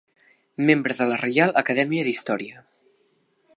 Membre 0.69 0.95
de 1.01 1.07
la 1.11 1.19
Reial 1.25 1.53
Acadèmia 1.63 2.07
d'Història. 2.09 2.65